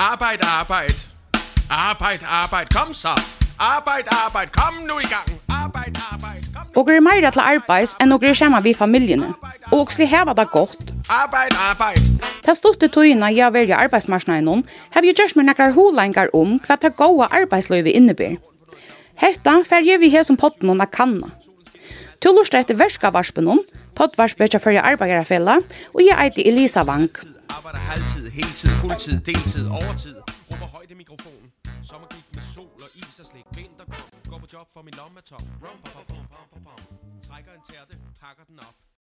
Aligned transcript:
Arbejd, 0.00 0.44
arbejd. 0.44 1.08
Arbejd, 1.68 2.22
arbejd. 2.42 2.74
Kom 2.74 2.94
så. 2.94 3.14
Arbejd, 3.56 4.06
arbejd. 4.08 4.50
Kom 4.50 4.74
nu 4.86 5.00
i 5.00 5.06
gang. 5.14 5.40
Arbejd, 5.46 5.96
arbejd. 6.12 6.42
Og 6.74 6.90
er 6.90 7.00
meira 7.00 7.30
til 7.30 7.42
arbeids 7.44 7.92
enn 8.00 8.14
og 8.16 8.24
er 8.24 8.32
skjema 8.38 8.62
vi 8.64 8.72
familjene. 8.72 9.34
Og 9.68 9.82
også 9.82 10.06
heva 10.08 10.32
det 10.38 10.46
godt. 10.54 10.94
Arbeid, 11.12 11.52
arbeid. 11.68 12.06
Ta 12.46 12.54
stort 12.56 12.80
til 12.80 12.88
tøyina 12.94 13.28
jeg 13.28 13.44
har 13.44 13.52
vært 13.52 14.28
i 14.28 14.40
noen, 14.40 14.64
har 14.90 15.04
vi 15.04 15.12
gjørs 15.12 15.36
med 15.36 15.44
nekkar 15.44 15.76
holengar 15.76 16.32
om 16.32 16.56
hva 16.64 16.76
ta 16.80 16.88
gåa 16.88 17.28
arbeidsløyve 17.42 17.92
innebär. 17.92 18.38
Hetta 19.14 19.58
fer 19.68 19.84
jeg 19.84 20.00
vi 20.00 20.08
her 20.08 20.22
som 20.22 20.36
potten 20.36 20.70
og 20.70 20.90
kanna. 20.90 21.28
Tullurst 22.20 22.54
etter 22.54 22.74
verskavarspunnen, 22.74 23.60
varspen 24.16 24.48
for 24.48 24.58
fyrir 24.58 24.80
arbeiderfella, 24.80 25.58
og 25.92 26.00
jeg 26.00 26.16
eiter 26.16 26.48
Elisa 26.48 26.82
Vank 26.82 27.20
var 27.70 27.78
der 27.78 27.86
halvtid, 27.92 28.30
heltid, 28.30 28.70
fuldtid, 28.82 29.18
deltid, 29.30 29.66
overtid. 29.78 30.16
Råber 30.50 30.68
højt 30.76 30.90
i 30.90 30.96
mikrofonen. 31.02 31.48
Sommergik 31.90 32.26
med 32.34 32.42
sol 32.54 32.78
og 32.84 32.90
is 33.02 33.18
og 33.22 33.26
slik. 33.30 33.46
Vinter 33.56 33.84
kom. 33.92 34.06
Går 34.30 34.38
på 34.44 34.48
job 34.54 34.66
for 34.74 34.82
min 34.82 34.94
lomme 35.00 35.20
tom. 35.30 35.44
Rum, 35.64 35.78
pam, 35.92 36.04
pam, 36.10 36.26
pam, 36.32 36.46
pam, 36.52 36.62
pam. 36.68 36.80
Trækker 37.26 37.52
en 37.58 37.64
tærte, 37.70 37.94
pakker 38.20 38.44
den 38.50 38.58
op. 38.68 38.76